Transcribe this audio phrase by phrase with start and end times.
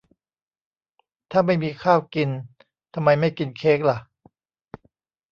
[1.31, 2.29] ถ้าไม่มีข้าวกิน
[2.93, 3.97] ทำไมไม่กินเค้กละ